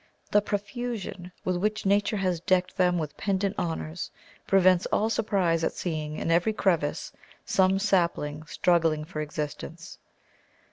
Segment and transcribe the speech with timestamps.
[0.31, 4.09] The profusion with which Nature has decked them with pendant honours,
[4.47, 7.11] prevents all surprise at seeing in every crevice
[7.45, 9.99] some sapling struggling for existence.